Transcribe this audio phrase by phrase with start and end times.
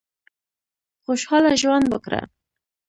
[1.03, 2.21] خوشاله ژوند وکړه.